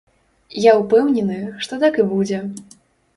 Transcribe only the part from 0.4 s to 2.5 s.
Я ўпэўнены, што так і будзе!